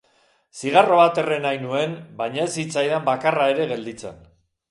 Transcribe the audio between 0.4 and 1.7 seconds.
Zigarro bat erre nahi